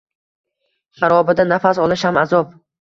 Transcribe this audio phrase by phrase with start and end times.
[1.03, 2.61] Xarobada nafas olish ham azob.